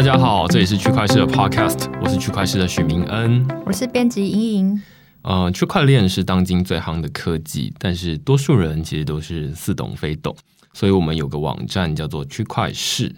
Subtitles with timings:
[0.00, 4.82] 大家好，这里是区块链的 Podcast，我是区块链的许明恩，我是编辑莹莹。
[5.20, 10.34] 呃，区块链是当今最夯的科技，但是多数人其实都是似懂非懂，
[10.72, 13.14] 所以我们有个网站叫做区块市，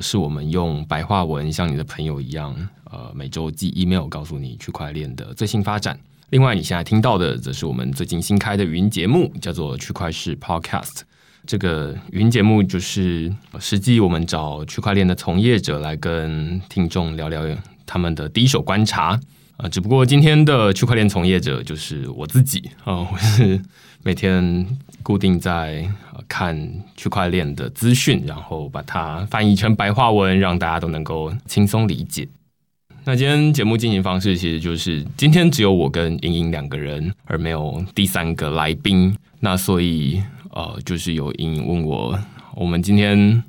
[0.00, 6.00] 是我们用白话文像你的朋友一样，呃，每周寄 email 告诉你区块链的最新发展。
[6.30, 11.02] 另外，你现在听到的则是我们最近新开的语音节目，叫做区块市 Podcast。
[11.44, 17.42] 这个语音节目就是实际我们找区块链的从业者来跟听众聊聊
[17.84, 19.18] 他们的第一手观察
[19.56, 23.60] 啊，只不过今天的区块链从业者就是我自己啊，我是
[24.04, 24.66] 每天
[25.02, 25.84] 固定在
[26.28, 26.56] 看
[26.96, 32.28] 区块链的资讯，然后把它翻译成白话文，让大家都能够轻松理解。
[33.04, 40.22] 那今天节目进行方式其实就是今天只有我跟莹莹两个人，而没有第三个来宾，那所以。
[40.52, 42.18] 呃，就是有莹莹问我，
[42.54, 43.42] 我们今天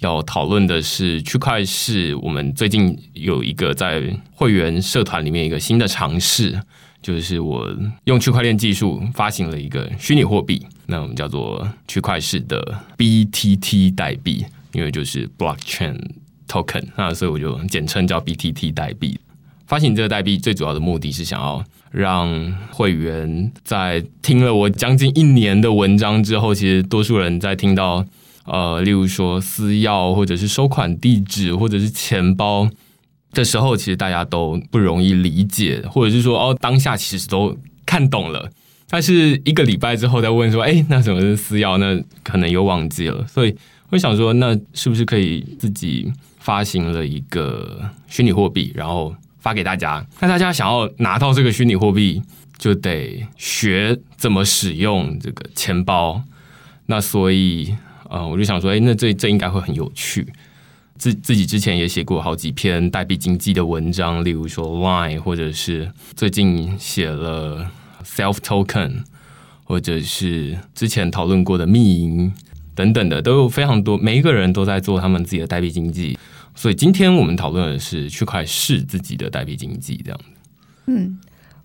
[0.00, 2.14] 要讨论的是区块是。
[2.16, 6.60] 我们最近有一个在会员社团里面一个新的尝试，
[7.00, 7.72] 就是我
[8.04, 15.96] 用区块链技术发行了一个虚拟货币，那我们叫做区块势的 BTT 代币，因为就是 Blockchain
[16.48, 19.18] Token，那所以我就简称叫 BTT 代币。
[19.68, 28.04] 发行这个代币最主要的目的是想要让会员在听了我将近一年的文章之后，其实多数人在听到
[28.44, 32.68] 呃，例如说私钥或者是收款地址或者是钱包
[33.32, 38.50] 的时候，其实大家都不容易理解，或者是说哦，当下其实都看懂了，
[38.88, 41.76] 但是一个礼拜之后再问说，哎，那什么是私钥？
[41.78, 43.26] 那可能又忘记了。
[43.26, 43.54] 所以
[43.90, 52.22] 我想说，那是不是可以自己发行了一个虚拟货币，然后发给大家，那大家想要拿到这个虚拟货币，
[52.58, 56.22] 就得学怎么使用这个钱包。
[56.86, 57.74] 那所以，
[58.08, 60.26] 呃，我就想说，哎，那这这应该会很有趣。
[60.98, 67.70] 自自己之前也写过好几篇代币经济的文章，例如说 Line，或者是最近写了
[68.04, 69.04] Self Token，
[69.64, 72.30] 或者是之前讨论过的密银
[72.74, 76.18] 等等的，都有非常多，每一个人都在做他们自己的代币经济。
[76.54, 80.20] 所以今天我们讨论的是区块市自己的代币经济，这样。
[80.86, 81.18] 嗯，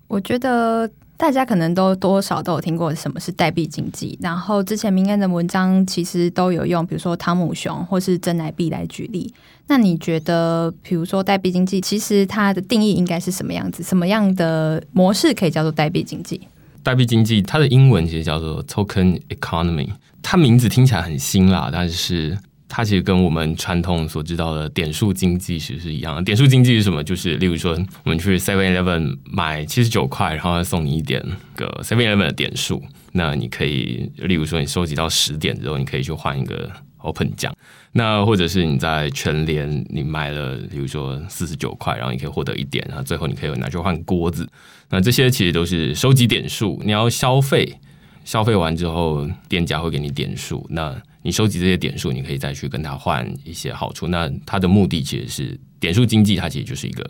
[0.08, 4.18] 我觉得大家可能都多少都有听过什么是代币经济。
[4.22, 9.34] 然后之前明恩的文章其实都有用，比如说汤姆熊或是真奶币来举例。
[9.66, 13.82] 那你觉得，比如说代币经济，其实它的定义应该是什么样子？
[13.82, 16.40] 什么样的模式可以叫做代币经济？
[16.82, 19.88] 代币经济它的英文其实叫做 Token Economy，
[20.22, 22.38] 它名字听起来很新啦，但是。
[22.68, 26.22] 它其实跟我们传统所知道的点数经济其实是一样的。
[26.22, 27.02] 点数经济是什么？
[27.02, 31.22] 就是例如说，我们去 Seven Eleven 买七十九块，然后送你一点
[31.54, 32.82] 个 Seven Eleven 的点数。
[33.12, 37.54] 那你可以，例如说，你收集到十点之后，你可以去换一个 Open 奖。
[37.92, 44.46] 那或者是你在全联你买了，比如说四十九块，然后你可以获得一点，然后最后你可以拿去换锅子。
[44.90, 46.82] 那这些其实都是收集点数。
[46.84, 47.78] 你要消费，
[48.26, 50.66] 消费完之后，店家会给你点数。
[50.68, 54.08] 那你收集这些点数，你可以再去跟他换一些好处。
[54.08, 57.08] 那他的目的其实是点数经济，它其实就是一个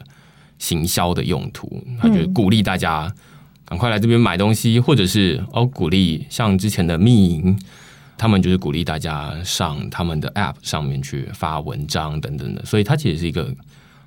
[0.59, 3.11] 行销的用途，它就鼓励大家
[3.65, 7.59] 赶快来这边买东西，或者是哦鼓励像之前的密营，
[8.19, 12.65] 他们就是鼓励大家上他们的 App 上面去发文章等等的。
[12.65, 13.53] 所以它其实是一个。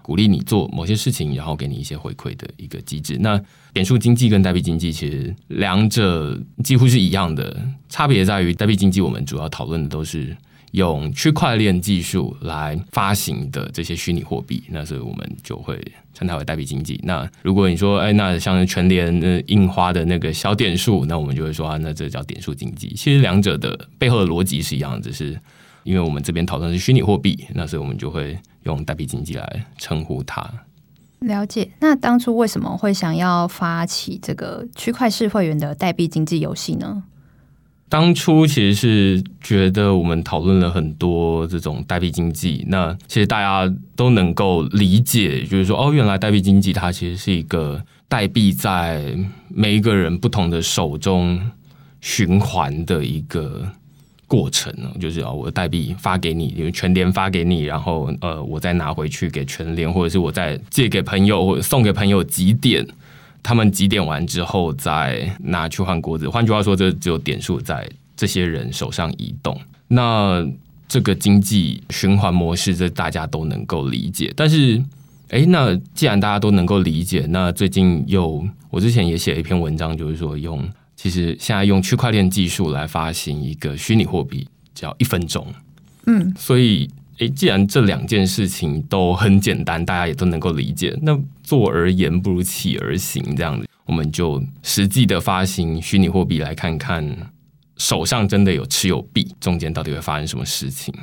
[0.09, 3.15] 鼓励你做某些事情，然后给你一些回馈的一个机制。
[3.19, 3.39] 那
[3.71, 7.55] 点数经济跟代币经济其实两者几乎是一样的，
[7.89, 10.35] 差别在于代币经济我们主要讨论的都是
[10.71, 15.79] 用区块链技术来发行的这些虚拟货币，那所以我们就会
[16.15, 16.99] 称它为代币经济。
[17.03, 22.87] 那如果你说，哎，那像全联印花的那个小点数，那我们就会说啊，那这叫点数经济。
[22.95, 25.39] 其实两者的背后的逻辑是一样的，只是
[25.83, 28.37] 因为我们这边讨论是虚拟货币，那所以我们就会。
[28.63, 30.45] 用代币经济来称呼它。
[31.19, 31.71] 了解。
[31.79, 37.03] 那当初为什么会想要发起这个区块式会员的代币经济游戏呢？
[37.87, 49.17] 当初其实是觉得我们讨论了很多这种代币经济，那其实大家都能够理解，就是说，哦，原来代币经济它其实是一个代币在
[49.47, 51.49] 每一个人不同的手中
[52.01, 53.65] 循环的一个。
[54.29, 62.85] 过程呢，就是啊，我代币发给你，因为全联发给你，然后呃，我再拿回去给全联，或者是我再借给朋友或送给朋友几点，
[63.41, 66.29] 他们几点完之后再拿去换锅子。
[66.29, 69.59] 换句话说，这只有点数在这些人手上移动。
[69.87, 70.47] 那
[70.87, 74.31] 这个经济循环模式，这大家都能够理解。
[74.35, 74.79] 但是，
[75.29, 80.63] 哎，那既然大家都能够理解，那最近又我之前也写了一篇文章，就是说用。
[81.01, 85.47] 其实现在用区块链技术来发行一个虚拟货币，只要一分钟。
[86.07, 97.31] 嗯，所以诶，既然这两件事情都很简单，大家也都能够理解，那坐而言不如起而行，这样子，我们就实际的发行虚拟货币来看看，
[97.77, 100.93] 手上真的有持有币，中间到底会发生什么事情。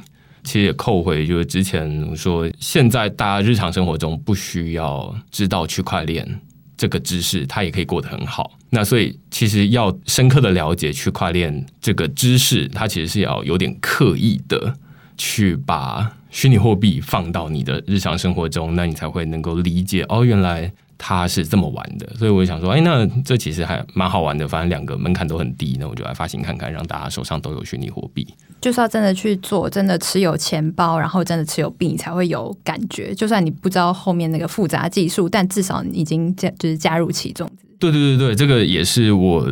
[0.44, 6.38] 其实也扣回，就是之前我说，现在大家日常生活中不需要知道区块链
[6.76, 8.52] 这个知识，它也可以过得很好。
[8.70, 14.74] 那所以，其实要深刻的了解区块链这个知识，它其实是要有点刻意的
[15.16, 20.72] 去把虚拟货币放到你的日常生活中，那你才会能够理解哦，原来。
[20.98, 24.48] 它是这么玩的，所以我就想说，哎，那这其实还蛮好玩的。
[24.48, 28.26] 反正两个门槛都很低，那我就来发行看看，让大家手上都有虚拟货币。
[28.66, 33.14] 就是要真的去做，真的持有钱包，然后真的持有币，你才会有感觉。
[33.14, 37.48] 就算你不知道后面那个复杂技术，但至少你已经加就是加入其中。
[37.78, 39.48] 对对对对，这个也是我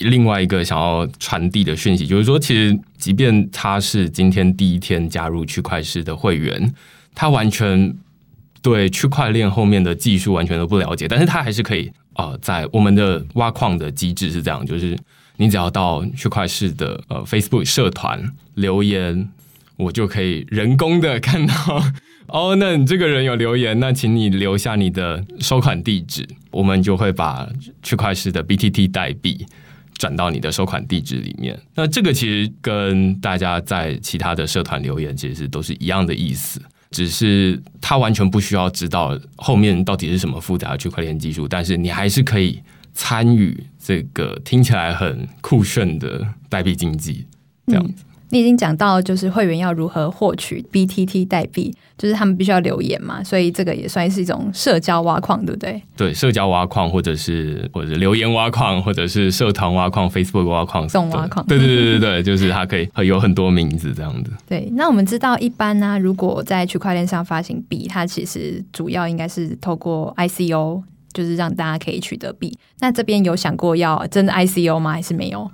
[0.00, 6.74] 另外一个想要传递的讯息，就是说，其实即便他是今天第一天加入区块势的会员，
[7.14, 7.96] 他完全。
[8.62, 14.98] 对区块链后面的技术完全都不了解，但是他还是可以啊、在我们的挖矿的机制是这样，就是
[15.36, 18.20] 你只要到区块势的呃 Facebook 社团
[18.56, 19.30] 留言，
[19.76, 21.54] 我就可以人工的看到
[22.28, 27.48] 哦，那你这个人有留言，那请你留下你的收款地址，我们就会把
[27.82, 29.46] 区块势的 BTT 代币
[29.96, 31.56] 转到你的收款地址里面。
[31.74, 36.60] 那这个其实跟大家在其他的社团留言其实都是一样的意思。
[36.92, 42.60] 只是他完全不需要知道后面到底是什么复杂的区块链技术，但是你还是可以
[42.94, 47.26] 参与这个听起来很酷炫的代币经济，
[47.66, 48.04] 这样子。
[48.30, 55.80] 你已经讲到，就是会员要如何获取 BTT 代币，就是他们必须要留言嘛，所以这个也算是一种社交挖矿，对不对？
[55.96, 61.46] 对，社交挖矿，或者是或者留言挖矿，或者是社团挖矿，Facebook 挖矿，送挖矿。
[61.46, 64.30] 对对对对对， 就是它可以有很多名字这样子。
[64.48, 70.82] 对，那我们知道，一般呢、啊，如果在区块链上发行币，它其实主要应该是透过 ICO，
[71.12, 72.58] 就是让大家可以取得币。
[72.80, 74.92] 那这边有想过要真的 ICO 吗？
[74.92, 75.48] 还是没有？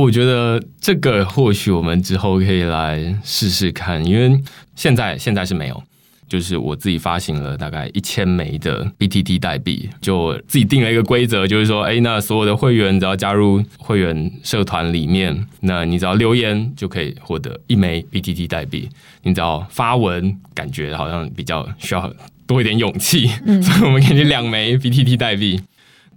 [0.00, 4.40] 我觉得这个或许我们之后可以来试试看，因为
[4.74, 5.82] 现在现在是没有，
[6.28, 18.88] 就是我自己发行了大概一千枚的 BTT 代币，就自己定了一个规则，就是说，哎，那所有的会员只要加入会员社团里面，那你只要留言就可以获得一枚 BTT 代币，
[19.22, 22.12] 你只要发文，感觉好像比较需要
[22.48, 25.60] 多一点勇气，嗯、 所以我们给你两枚 BTT 代币。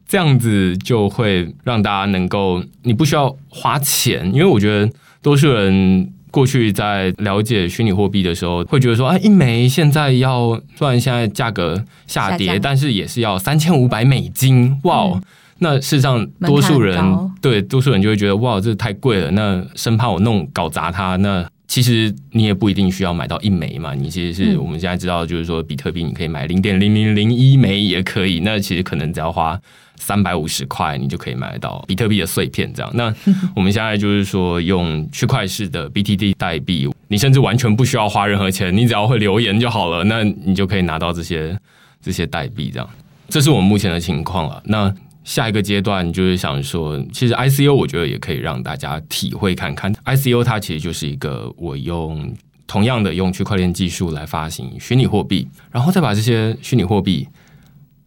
[0.07, 4.89] 这样子就会让大家能够，你不需要花钱，因为我觉得
[5.21, 15.21] 多数人过去在了解虚拟货币的时候，会觉得说，哎，一枚现在要，虽然现在价格下跌，下但是也是要三千五百美金，哇、嗯！
[15.59, 17.03] 那事实上，多数人
[17.41, 29.59] 对多数人就会觉得，哇，这太贵了，那生怕我弄搞砸它，那其实你也不一定需要买到一枚嘛，你其实是我们现在知道，就是说比特币你可以买零点零零零一枚也可以，那其实可能只要花。
[29.97, 32.71] 三百五十块，你就可以买到比特币的碎片。
[32.73, 33.13] 这样，那
[33.55, 41.57] 我们现在就是说，用区块式的 BTT 代币，你甚至完全不需要花任何钱，你只要会留言就好了，那你就可以拿到这些
[42.01, 42.69] 这些代币。
[42.71, 42.89] 这样，
[43.27, 44.61] 这是我们目前的情况了。
[44.65, 52.33] 那下一个阶段就是想说，其实 ICO 我觉得也可以让大家体会看看，ICO 它其实就是一个我用
[52.65, 57.27] 同样的用区块链技术来发行虚拟货币，然后再把这些虚拟货币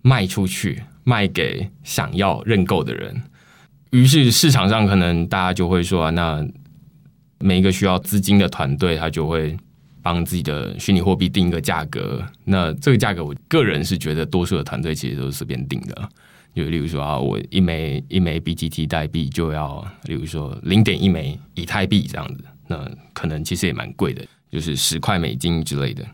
[0.00, 0.82] 卖出去。
[1.10, 3.20] 卖给想要认购的人，
[3.90, 6.46] 于是市场上可能大家就会说啊，那
[7.40, 9.56] 每一个需要资金的团队，他就会
[10.02, 12.22] 帮自己的虚拟货币定一个价格。
[12.44, 16.08] 那这个价格，我个人是觉得多数的团队其实都是随便定的。
[16.54, 26.06] 就例如说啊，我一枚一枚 BTT 代币就要，例如说零点一枚以太币这样子，那可能其实也蛮贵的，就是十块美金之类的。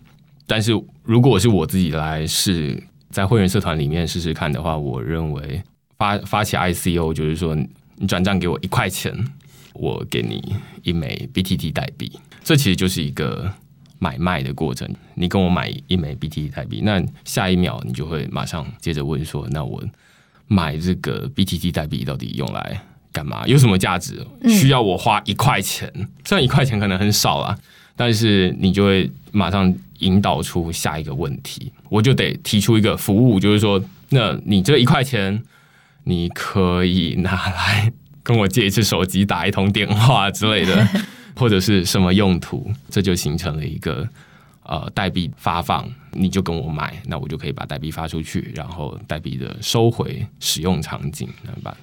[0.47, 0.73] 但是
[1.03, 2.83] 如果是我自己来试。
[3.11, 5.63] 在会员社团里面试试看的话，我认为
[5.97, 7.57] 发发起 ICO 就是说，
[7.97, 9.15] 你转账给我一块钱，
[9.73, 12.13] 我给你一枚 BTT 代币，
[12.45, 13.51] 这其实就是一个
[13.99, 14.89] 买卖的过程。
[15.15, 19.83] 你跟我买一枚 BTT 代币，那下一秒你就会马上接着问说，那我
[20.47, 22.83] 买这个 BTT 代币到底用来
[23.13, 23.47] 干嘛？
[23.47, 24.27] 有什么价值？
[24.49, 25.91] 需要我花一块钱？
[26.25, 27.57] 虽然一块钱可能很少啦，
[27.95, 29.75] 但是你就会马上。
[30.00, 35.43] 引导出下一个问题，我就得提出一个服务，就是说，那你这一块钱，
[36.05, 40.88] 你可以拿来跟我借一次手机，打一通电话之类的，
[41.37, 42.71] 或者是什么用途？
[42.91, 44.09] 这就形成了一个
[44.65, 51.76] 呃代币发放，你就跟我买，那我就可以把代币发出去，然后代币的收回使用场景，那把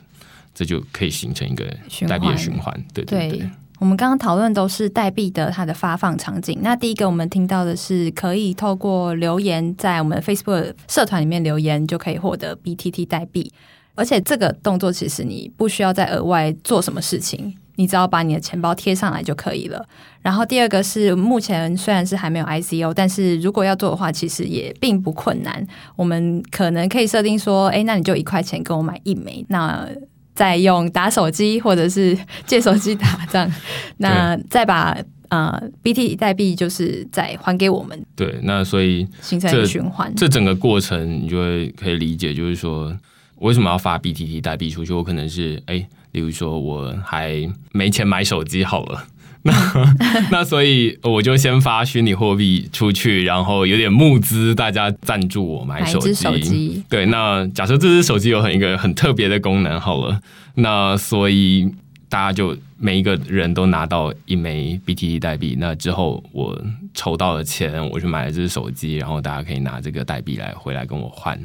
[0.54, 1.66] 这就可以形成一个
[2.08, 2.74] 代币的循环。
[2.94, 3.50] 对对对。
[3.84, 6.58] 我们刚刚讨论都是代币的它的发放场景。
[6.62, 13.52] 那第一个我们听到的是可以透过留言在我们 Facebook 社团里面留言就可以获得 BTT 代币，
[13.94, 17.54] 而且这个动作其实你不需要再额外做什么事情。
[17.76, 19.86] 你只要把你的钱包贴上来就可以了。
[20.22, 25.68] 然后第二个是，目前虽然是还没有 ICO，但是如果要做的话，其实也并不困难。
[25.98, 29.90] 我们可能可以设定说，哎，那你就一块钱跟我买一枚，那
[30.34, 33.52] 再用打手机或者是借手机打这样，
[33.98, 34.98] 那再把
[35.30, 38.06] 呃 BT 代币就是再还给我们。
[38.16, 40.14] 对，那所以形成一个循环。
[40.16, 42.96] 这整个过程你就会可以理解，就是说
[43.40, 44.94] 为什么要发 BTT 代币出去？
[44.94, 45.88] 我可能是哎。
[46.14, 47.34] 比如说，我还
[47.72, 49.04] 没钱买手机好了，
[49.44, 49.54] 那
[50.32, 56.14] 那所以我就先发虚拟货币出去，然后有点募资，大家赞助我买手机。
[56.14, 60.20] 手机对，那假设这只手机有很一个很特别的功能好了，
[60.56, 61.72] 那所以。
[62.10, 66.56] 大家就每一个人都拿到一枚 BTT 代币，那之后我
[66.94, 71.36] 筹到了钱，我去买了这只手机，然后大家可以拿这个代币来回来跟我换，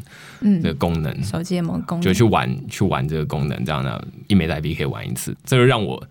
[0.63, 2.03] 这个功能，嗯、手机有没有功能？
[2.03, 6.07] 就去玩去玩这个功能，这样呢，一枚代币可以玩一次，这就让我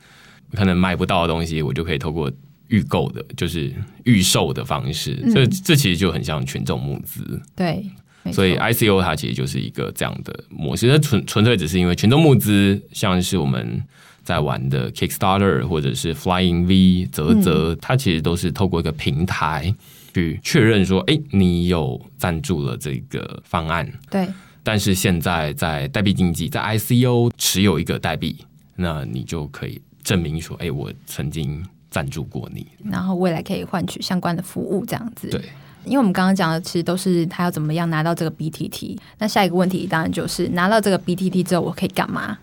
[0.53, 2.31] 可能买不到的东西，我就可以透过
[2.67, 3.73] 预购的，就是
[4.03, 7.85] 预售的方式，这、嗯、这其实就很像群众募资，对，
[8.31, 13.83] 所以 ICO 它其实就是一个这样的模式，那纯纯粹只是因为群众募资，像是我们。
[14.27, 19.73] 在玩的 Kickstarter 或者是 Flying V、啧啧，它其实都是透过一个平台
[20.13, 23.89] 去确认说，哎，你有赞助了这个方案。
[24.09, 24.27] 对。
[24.63, 28.35] 但是现在在代币经济，在 ICO 持有一个代币，
[28.75, 31.61] 那你就可以证明说，哎，我曾经
[31.91, 32.65] 赞助过你。
[32.89, 35.27] 然后未来可以换取相关的服务，这样子。
[35.27, 35.41] 对。
[35.83, 38.97] 因为我们刚刚讲的其实都是他要怎么样拿到这个 BTT。
[39.17, 42.37] 那下一个问题当然就是拿到这个 BTT 之后，我可以干嘛？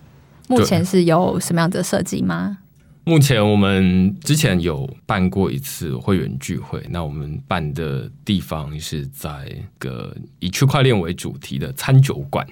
[0.47, 2.59] 目前是有什么样的设计吗？
[3.03, 12.45] 目前我们之前有办过一次会员聚会，那我们办的地方是在个以区块链为主题的餐酒馆，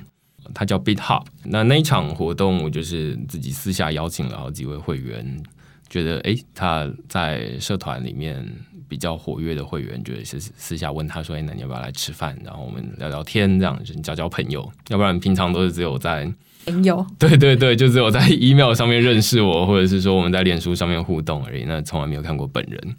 [0.53, 1.23] 它叫 BitHub。
[1.43, 5.43] 那那一场活动，我就是自己私下邀请了好几位会员，
[5.89, 8.43] 觉得哎，他在社团里面
[8.87, 12.37] 比较活跃的会员，觉得是私下问他说：“哎，那你要不要来吃饭？
[12.43, 14.71] 然后我们聊聊天，这样就交交朋友。
[14.89, 16.31] 要不然平常都是只有在。”
[16.65, 22.95] 朋友， 对对对，就只有在 email 上面认识我，或者是说我们在脸书上面互动而已，那从来没有看过本人。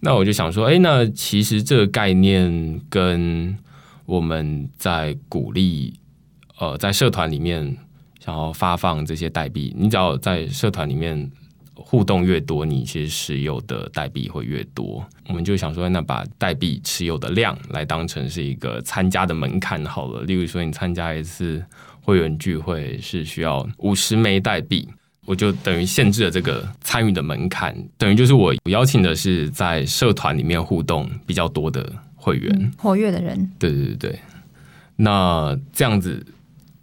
[0.00, 3.54] 那我就想说，哎，那其实这个概念跟
[4.06, 5.92] 我们在鼓励，
[6.58, 7.64] 呃，在社团里面
[8.20, 11.30] 想要发放这些代币，你只要在社团里面
[11.74, 15.04] 互动越多，你其实持有的代币会越多。
[15.28, 20.22] 我们就想说，那把代币持有的量来当成是一个参加的门槛好了。
[20.22, 21.64] 例如说，你参加一次。
[22.06, 24.86] 会员聚会是需要五十枚代币，
[25.24, 33.50] 我就等于限制了这个参与的门槛，等于就是我邀请的是在社团里面互动比较多的会员，嗯、活跃的人。
[33.58, 34.18] 对对对对，
[34.96, 36.22] 那这样子，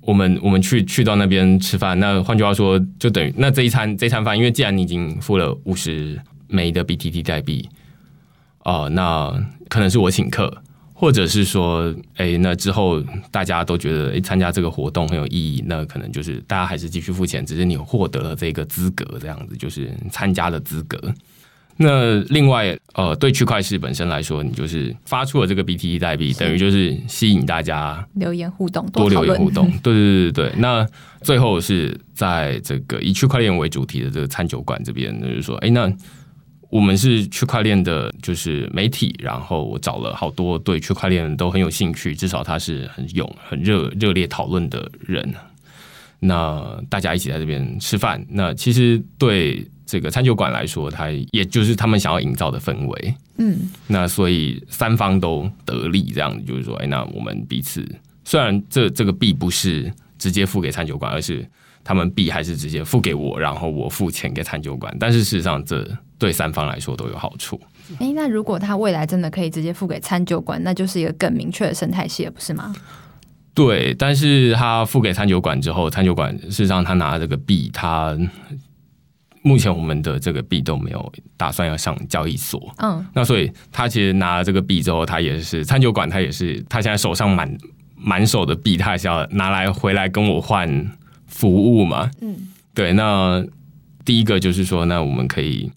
[0.01, 7.69] 我们我们去去到那边吃饭，那换句话说，就等于那这一餐这一餐饭，因为既然你已经付了五十枚的 BTT 代币，
[8.59, 10.61] 啊、呃，那可能是我请客。
[10.93, 21.11] 或者是说，哎，那之后大家都觉得，哎，参加这个活动很有意义，那可能就是大家还是继续付钱，只是你获得了这个资格，这样子就是参加的资格。
[21.77, 29.69] 那另外，呃，对区块势本身来说，你就是发出了这个 B T E 代币，等于就是吸引大家留言互动，多留言互动。
[29.83, 30.59] 对对对对对。
[30.59, 30.87] 那
[31.21, 35.91] 最后是在这个以区块链为主题的这个餐酒馆这边，就是说，哎，那。
[36.69, 45.33] 我们是区块链的，就是媒体，然后我找了好多对区块链都很有兴趣，至少他是很勇、很热热烈讨论的人。
[46.21, 53.13] 那大家一起在这边吃饭，那其实对这个餐酒馆来说，它也就是他们想要营造的氛围。
[53.39, 57.85] 嗯，那所以三方都得利，这样就是说，哎，那我们彼此
[58.23, 61.45] 虽然这这个币不是直接付给餐酒馆，而是
[61.83, 65.85] 他们币还是直接付给我，然后我付钱给餐酒馆，但是事实上这。
[66.21, 67.59] 对三方来说都有好处。
[67.97, 72.75] 诶，那如果他未来真的可以直接付给餐酒馆，那就是一个更明确的生态系了，不是吗？
[73.55, 78.15] 对，但是他付给餐酒馆之后，餐酒馆事实上他拿这个币，他
[79.41, 82.73] 目前我们的这个币都没有打算要上交易所。
[82.77, 87.57] 嗯，那所以他其实拿了这个币之后，他也是餐酒馆，他也是他现在手上满
[87.95, 90.91] 满手的币，他还是要拿来回来跟我换
[91.27, 92.09] 服务嘛。
[92.21, 92.35] 嗯，
[92.73, 92.93] 对。
[92.93, 93.43] 那
[94.05, 95.71] 第一个就是说，那我们可以。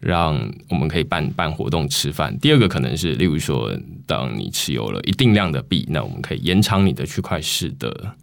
[0.00, 2.32] 让我们可以办办活动吃饭。
[2.38, 3.68] 第二个可能是，例如说，
[4.06, 8.14] 当你持有了一定量的币，那我们可以延长你的区块式的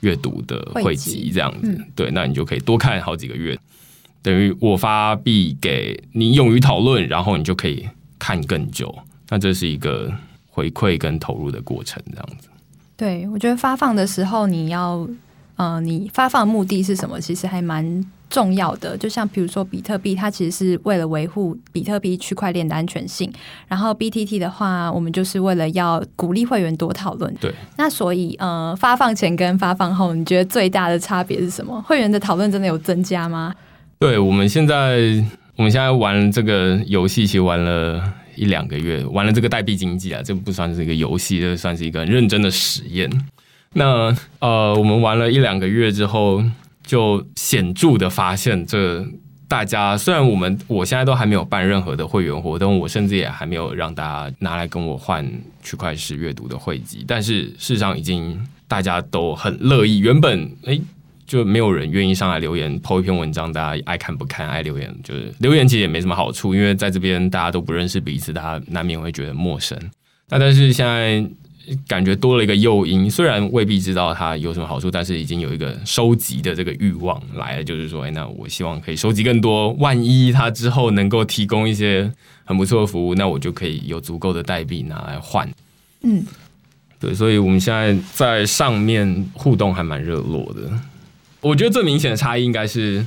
[0.00, 1.72] 阅读的汇集，这样子。
[1.72, 3.58] 嗯、对，那你就可以多看好几个月
[4.22, 7.88] 等于我发币给你用于讨论，然后你就可以
[8.18, 8.94] 看更久。
[9.28, 10.12] 那这是一个
[10.48, 12.48] 回馈跟投入的过程，这样子。
[12.96, 15.08] 对，我觉得发放的时候，你要，
[15.56, 17.20] 呃，你发放的目的是什么？
[17.20, 18.96] 其实还蛮重要的。
[18.96, 23.32] 就像比如说比特币，它其实是为了维护比特币区块链的安全性。
[23.66, 27.34] 然后 BTT 的话，我们就是为了要鼓励会员多讨论。
[27.40, 27.52] 对。
[27.76, 31.82] 那所以，呃，发放前跟发放后，你觉得最大的差别是什么？
[31.82, 33.52] 会员的讨论真的有增加吗？
[34.02, 34.98] 对，我们现在，
[35.54, 38.02] 我们现在玩这个游戏，其实玩了。
[38.34, 43.08] 一两个月玩了这个代币经济啊，这不算是一个游戏，这算是一个很认真的实验。
[43.74, 46.42] 那呃，我们玩了一两个月之后，
[46.82, 49.06] 就显著的发现，这
[49.46, 55.30] 大家虽然我们我现在都还没有办任何的会员活动，我甚至也还没有让大家拿来跟我换
[55.62, 59.98] 区块势阅读的会籍，但是事实上已经大家都很乐意。
[59.98, 60.80] 原本诶。
[61.32, 69.74] 就没有人愿意上来留言，po 一篇文章，大家爱看不看，爱留言就是留言，其实也没什么好处，因为在这边大家都不认识彼此，大家难免会觉得陌生。
[70.28, 71.26] 那但是现在
[71.88, 82.12] 感觉多了一个诱因，虽然未必知道它有什么好处，但是已经有一个收集的这个欲望来了，就是说，哎，那我希望可以收集更多，万一它之后能够提供一些
[82.44, 85.50] 很不错的服务，那我就可以有足够的代币拿来换。
[86.02, 86.22] 嗯，
[87.00, 90.70] 对，所以我们现在在上面互动还蛮热络的。
[91.42, 93.04] 我觉得最明显的差异应该是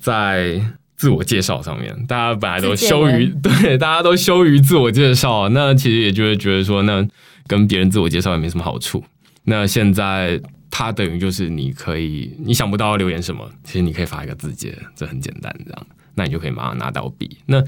[0.00, 0.60] 在
[0.96, 7.04] 自我介绍上面，大家本来都羞于 对，大家都羞于自我介绍，那其实也就是觉得说，那
[7.48, 9.04] 跟别人自我介绍也没什么好处。
[9.44, 17.36] 那现在它等于就是你可以，你想不到要留言什么，其实你可以发一个字节，这很简单，这样，那你就可以马上拿到币。
[17.46, 17.60] 那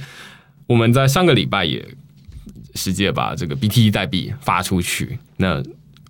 [0.68, 1.84] 我们在上个礼拜也
[2.76, 5.60] 实际把这个 BTT 代币发出去，那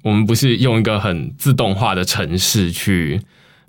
[0.03, 3.19] 我们不是用一个很自动化的程式去。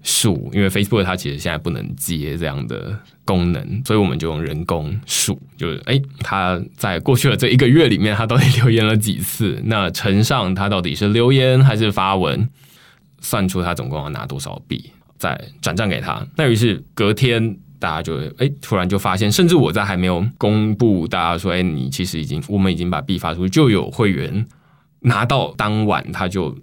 [0.08, 2.96] 数，因为 Facebook 它其实现在不能接这样的
[3.26, 9.60] 功能，所以我们就用人工数，就是哎，他在过去的这一个月里面，他到底 留言了几次？
[9.66, 12.48] 那乘上他到底是留言还是发文，
[13.20, 16.24] 算出他总共要拿多少币，再转账给他。
[16.36, 24.46] 那于是隔天大家就哎，突然就发现，甚至我在还没有公布，大家说哎，你其实已经我们已经把币发出去，就有会员
[25.00, 26.56] 拿到当晚他就。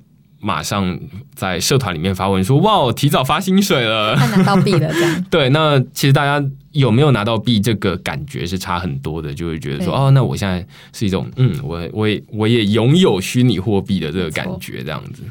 [0.42, 0.98] 马上
[1.36, 5.48] 在社团里面发文说：“哇，提早发薪水了，他拿到币了。”这样 对。
[5.50, 15.22] 那其实大家有没有拿到币，这个感觉是差很多的，就会觉得说：“哦，那我现在是一种嗯，我我也我也拥有虚拟货币的这个感觉，这样子。”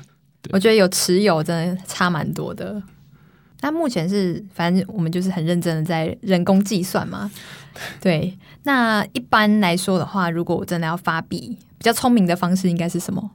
[0.51, 2.81] 我觉得有持有真的差蛮多的。
[3.59, 7.29] 那目前是，反正我们就是很认真的在人工计算嘛。
[7.99, 8.37] 对。
[8.63, 13.31] 那一般来说的话，如果我真的要发币，比较聪明的方式应该是什么？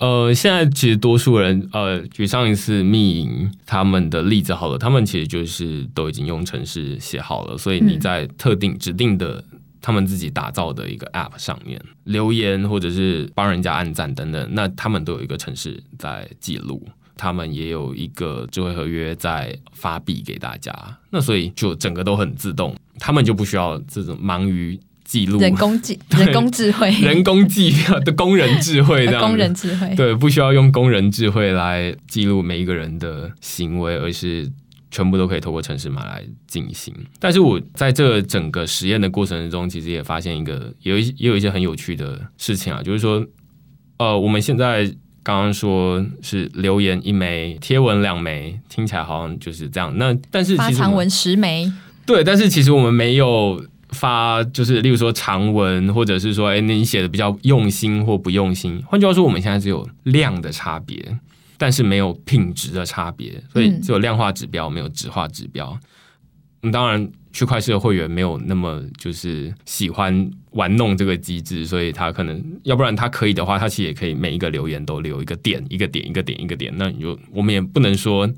[0.00, 9.42] 呃，现在其实多数人，呃，举上一次密营他们的例子好了，他们其实就是都已经用程式写好了，所以你在特定指定的
[9.80, 16.84] 他们自己打造的一个 App 上面留言，或者是帮人家按赞等等，那他们都有一个程式在记录，
[17.16, 20.74] 他们也有一个智慧合约在发币给大家，
[21.10, 24.78] 那所以就整个都很自动，他们就不需要这种忙于。
[25.14, 27.72] 记录人工记 人工智慧，人工记
[28.04, 34.50] 的工人智慧这样，工人智慧对，不需要用工人智慧来记录每一个人的行为，而是
[34.90, 36.92] 全部都可以透过城市码来进行。
[37.20, 43.24] 但是我在这整个实验的过程中，其实也发现一个有一也有一些很有趣的事情啊，就是说，
[43.98, 44.84] 呃，我们现在
[45.22, 49.96] 刚刚说是留言一枚，贴文两枚，听起来好像就是这样。
[49.96, 51.72] 那但是其实发长文十枚，
[52.04, 53.64] 对，但是其实我们没有。
[53.94, 58.82] 发就是，例如说长文，或者是说，哎，那你写的比较用心或不用心。
[58.86, 61.18] 换句话说，我们现在只有量的差别，
[61.56, 65.78] 但是没有品质的差别，所以只有量化指标，没有质化指标。
[66.62, 76.72] 嗯，当然，区块链的会员没有那么就是喜欢玩弄这个机制，所以他可能要不然他可以的话，他其实也可以每一个留言都留一个点，一个点，一个点，一个点。
[76.76, 78.28] 那你就我们也不能说。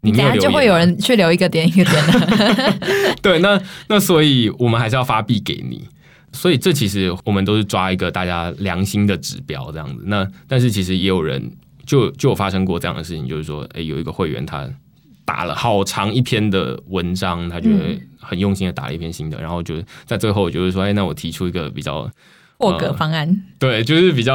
[0.00, 3.14] 你等下就会有人去留一个点一个点的。
[3.20, 5.84] 对，那那所以我们还是要发币给你，
[6.32, 10.04] 所以这其实我们都是抓一个大家良心的指标这样子。
[10.06, 11.50] 那但是其实也有人
[11.84, 14.68] 就就有发生过这样的事情，就是说，哎，有一个会员他
[15.24, 22.08] 打了好长一篇的文章，他觉得很用心的打了一篇新的，然后就在最后就是说，哎，那我提出一个比较
[22.58, 24.34] 破格方案，对，就是比较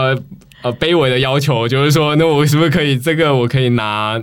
[0.62, 4.22] 呃卑微的要求，就是说，那我是不是可以这个我可以拿。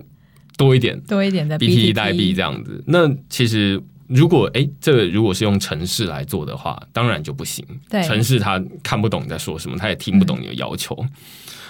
[0.61, 2.85] 多一点，多一点的 BTT 代币这样子。
[2.87, 7.65] 那其实如果哎，这个如果是用城市来做的话，当然就不行。
[7.89, 10.95] 对，城市他看不懂你在说什么，他也听不懂你的要求。
[11.01, 11.09] 嗯、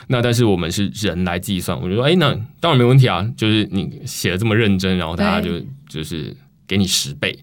[0.09, 3.24] 那但是我们是人来计算，我就说哎，那当然没问题啊。
[3.37, 7.38] 就是你写的这么认真，然后大家就就是给你十倍。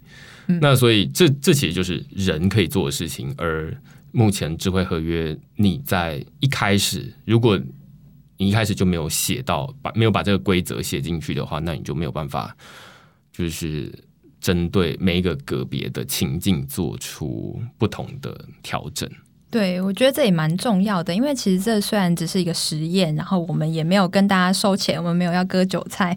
[0.47, 3.33] 嗯、那所以这这其实就是人可以做的事情。
[3.37, 3.73] 而
[4.11, 7.57] 目前智慧合约，你在一开始，如果
[8.37, 12.55] 你一开始就没有写到，把没有把这个规则写进去的话，那你就没有办法，
[13.31, 13.91] 就是
[14.39, 19.09] 针对每一个个别的情境做出不同的调整。
[19.49, 26.15] 对，我觉得这也蛮重要的，因为其实这虽然只是一个实验，然后我们也没有跟大家收钱，我们没有要割韭菜，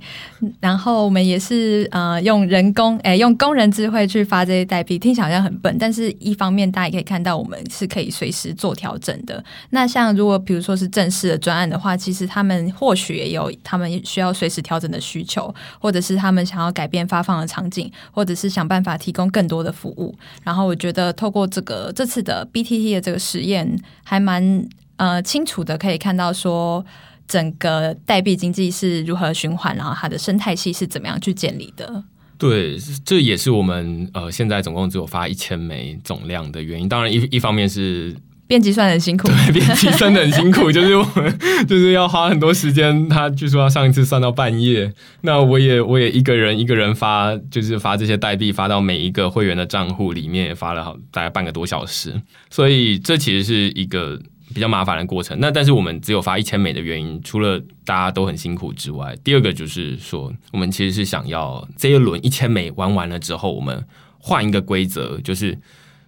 [0.58, 9.42] 然后我们也是呃用人工，哎，用工人智慧去发这些代币，听起来好像很笨，但是一方面大家也可以看到，我们是可以随时做调整的。
[9.70, 20.12] 那像如果比如说是正式的专案的话，其实他们或许也有他们需要随时调整的需求，或者是他们想要改变发放的场景，或者是想办法提供更多的服务。
[20.42, 23.19] 然后我觉得透过这个这次的 BTT 的这个。
[23.20, 26.85] 实验还蛮呃清楚的，可以看到说
[27.28, 32.02] 整个代币经济是如何循环，然后它的生态系是怎么样去建立的。
[32.38, 36.88] 对，这也是我们呃现在总共只有发一千枚总量的原因。
[36.88, 38.16] 当然一一方面是
[38.50, 43.08] 编辑算很辛苦，对，编辑算的很辛苦， 就是我们就是要花很多时间。
[43.08, 52.12] 他据说要上一次算到半夜，那我也我也一个人一个人发，就是发这些代币发到每一个会员的账户里面，也发了好大概半个多小时。
[52.50, 54.20] 所以这其实是一个
[54.52, 55.38] 比较麻烦的过程。
[55.40, 63.86] 那但是我们只有发一千枚的原因，除了大家都很辛苦之外，第二个就是说，我们其实是想要这一轮一千枚玩完了之后，我们
[64.18, 65.56] 换一个规则，就是。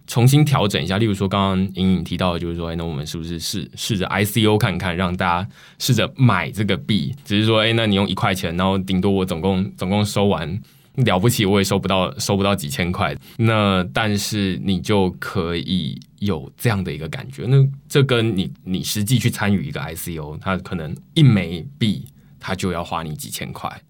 [0.05, 7.15] 重新调整一下，例如说刚刚莹莹提到的，就是说，哎，那我们是不是试试着 ICO 看看，让大家试着买这个币？
[7.23, 10.61] 只是说，哎，那你用一块钱，然后顶多我总共总共收完
[10.95, 13.15] 了不起，我也收不到收不到几千块。
[13.37, 22.05] 那但是你就可以有这样的一个感觉，那这跟你你实际去参与一个 ICO，它可能一枚币
[22.39, 23.81] 它就要花你几千块。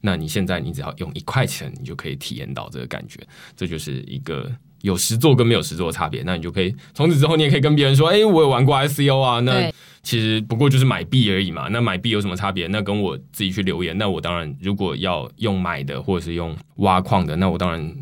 [0.00, 3.20] 那你现在你只要用一块钱，你就可以体验到这个感觉，
[3.54, 4.50] 这就是一个。
[4.82, 9.70] 有实作跟没有实作的差别，那你就可以从此之后，你也可以跟别人说：“哎、欸，我有玩过 ICO 啊。”那
[10.02, 11.68] 其实不过就是买币而已嘛。
[11.68, 12.66] 那买币有什么差别？
[12.68, 13.96] 那跟我自己去留言。
[13.98, 17.94] 那我当然，如果要用买的或者是用挖矿的，那我当然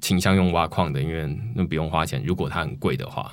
[0.00, 2.22] 倾向用挖矿的，因为那不用花钱。
[2.26, 3.32] 如果它很贵的话。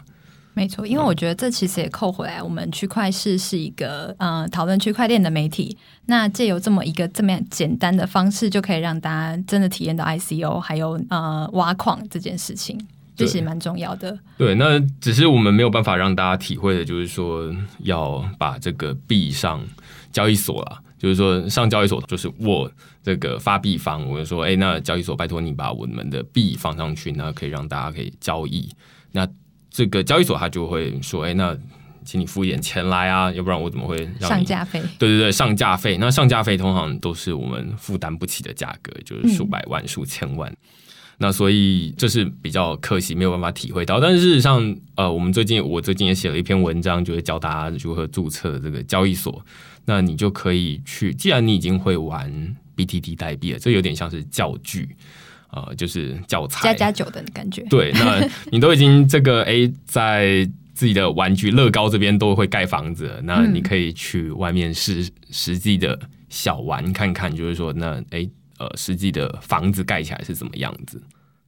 [0.53, 5.77] 没错，因为我觉得这其实也扣回来，我们区块市是一个呃讨论区块链的媒体。
[6.07, 12.77] 那借由这么一个这么样简单的方式，就可以让大家真的体验到 ICO 还有呃挖矿这件事情，
[13.15, 14.19] 这是蛮重要的。
[14.37, 19.65] 对，那只是我们没有办法让大家体会的，就是说要把这个币上
[20.11, 22.69] 交易所啦，就是说上交易所，就是我
[23.01, 28.69] 这个发币方，我就说，哎，那交易所拜托你把我们的币放上去，那可以让大家可以交易。
[29.13, 29.25] 那
[29.71, 31.57] 这个交易所他就会说：“哎，那
[32.03, 34.81] 请你付一点钱来啊，要不然我怎么会让上架费？
[34.99, 35.97] 对对对，上架费。
[35.97, 40.53] 那上架费通常都是我们负担不起的价格，就是数百万、嗯、数千万。
[41.19, 43.99] 那所以这是比较可惜，没有办法体会到。
[43.99, 49.45] 但是事实上，呃，我们最近我最近也写了一篇文章，就会教大家如何注册这个交易所。
[49.85, 54.89] 那你就可以去，既然你已经会玩 BTT 代币了，这有点像是教具。”
[55.51, 57.61] 呃，就是教材加加酒的感觉。
[57.69, 71.01] 对，那你都已经这个诶，在自己的玩具乐高这边都会盖房子，那你可以去外面试实际的小玩看看，就是说那诶，呃，实际的房子盖起来是怎么样子。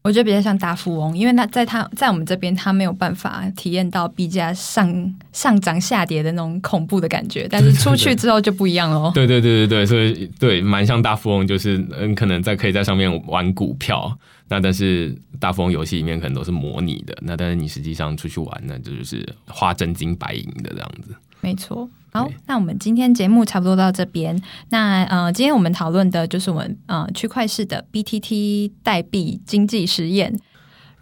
[0.03, 9.09] 我觉得比较像大富翁，因为他在他在我们这边，他没有办法体验到币价上上涨下跌的那种恐怖的感觉，但是出去之后就不一样了。
[9.15, 14.13] 对对对对对，所以对，蛮像大富翁，就是嗯，可能在可以在上面玩股票，
[14.49, 21.15] 那但是大富翁游戏里面可能都是模拟的，那但是你实际上出去玩，那就是花真金白银的这样子。
[21.43, 21.87] 没错。
[22.13, 24.39] 好，那我们今天节目差不多到这边。
[24.69, 30.39] 那呃，今天我们讨论的就是我们呃区块势的 BTT 代币经济实验。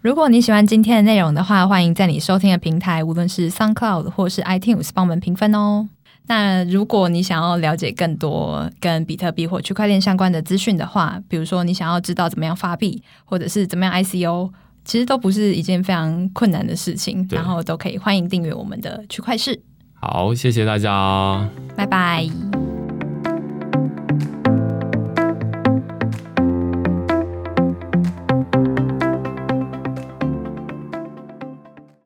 [0.00, 5.88] 如果你喜欢今天的内容的话，欢迎在你收听的平台，无论是 SoundCloud 或是 iTunes，帮我们评分哦。
[6.26, 14.50] 那如果你想要了解更多跟比特币或区块链相关的资讯的话，比如说你想要知道怎么样发币，或者是怎么样 ICO，
[14.84, 19.60] 其实都不是一件非常困难的事情，然后都可以欢迎订阅我们的区块势。
[20.04, 22.26] 好，谢谢大家，拜拜。